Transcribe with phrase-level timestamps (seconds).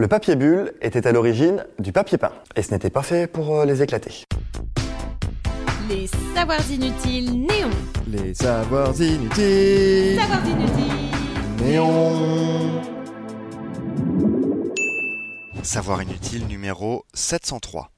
[0.00, 3.54] Le papier bulle était à l'origine du papier peint, et ce n'était pas fait pour
[3.54, 4.24] euh, les éclater.
[5.90, 7.68] Les savoirs inutiles néons.
[8.06, 10.18] Les savoirs inutiles.
[10.18, 11.66] Savoirs inutiles.
[11.66, 12.80] Néon.
[15.62, 17.90] Savoir inutile numéro 703.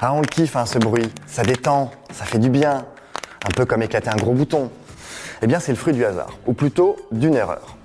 [0.00, 1.08] Ah, on le kiffe, hein, ce bruit.
[1.28, 2.84] Ça détend, ça fait du bien.
[3.44, 4.72] Un peu comme éclater un gros bouton.
[5.40, 7.76] Eh bien, c'est le fruit du hasard, ou plutôt d'une erreur.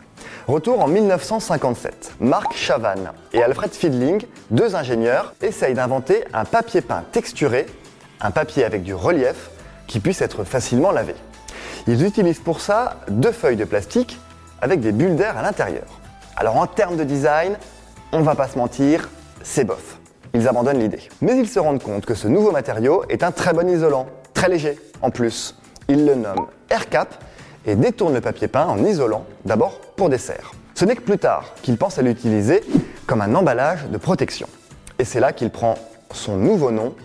[0.52, 2.16] Retour en 1957.
[2.20, 7.68] Marc Chavannes et Alfred Fiedling, deux ingénieurs, essayent d'inventer un papier peint texturé,
[8.20, 9.50] un papier avec du relief,
[9.88, 11.16] qui puisse être facilement lavé.
[11.88, 14.20] Ils utilisent pour ça deux feuilles de plastique
[14.59, 15.86] avec des bulles d'air à l'intérieur.
[16.36, 17.56] Alors en termes de design,
[18.12, 19.08] on va pas se mentir,
[19.44, 20.00] c'est bof.
[20.34, 21.08] Ils abandonnent l'idée.
[21.22, 24.50] Mais ils se rendent compte que ce nouveau matériau est un très bon isolant, très
[24.50, 25.56] léger en plus.
[25.88, 27.23] Ils le nomment AirCap
[27.66, 30.52] et détournent le papier peint en isolant, d'abord pour dessert.
[30.76, 32.62] Ce n'est que plus tard qu'ils pensent à l'utiliser
[33.06, 34.48] comme un emballage de protection.
[35.00, 35.76] Et c'est là qu'il prend
[36.14, 36.95] son nouveau nom,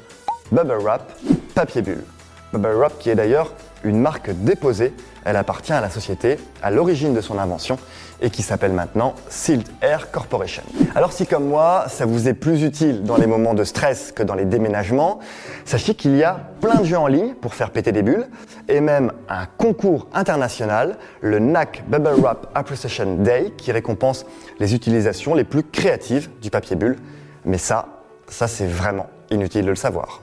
[0.52, 1.12] Bubble Wrap
[1.54, 2.04] Papier Bulle.
[2.52, 3.52] Bubble Wrap qui est d'ailleurs
[3.84, 4.92] une marque déposée,
[5.24, 7.78] elle appartient à la société à l'origine de son invention
[8.20, 10.62] et qui s'appelle maintenant Sealed Air Corporation.
[10.94, 14.22] Alors si comme moi, ça vous est plus utile dans les moments de stress que
[14.22, 15.18] dans les déménagements,
[15.64, 18.28] sachez qu'il y a plein de jeux en ligne pour faire péter des bulles
[18.68, 24.24] et même un concours international, le NAC Bubble Wrap Appreciation Day qui récompense
[24.58, 26.96] les utilisations les plus créatives du papier bulle.
[27.44, 27.86] Mais ça,
[28.28, 30.22] ça c'est vraiment inutile de le savoir.